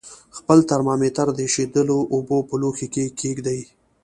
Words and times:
خپل 0.37 0.59
ترمامتر 0.71 1.27
د 1.33 1.39
ایشېدلو 1.47 1.97
اوبو 2.13 2.37
په 2.49 2.55
لوښي 2.61 2.87
کې 2.93 3.05
کیږدئ. 3.19 3.61